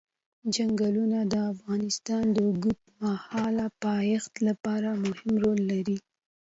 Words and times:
چنګلونه 0.53 1.19
د 1.33 1.35
افغانستان 1.53 2.23
د 2.31 2.37
اوږدمهاله 2.47 3.65
پایښت 3.83 4.33
لپاره 4.47 4.89
مهم 5.03 5.31
رول 5.43 5.59
لري. 5.71 5.97